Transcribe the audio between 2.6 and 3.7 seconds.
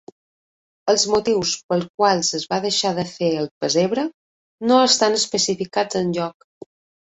deixar de fer el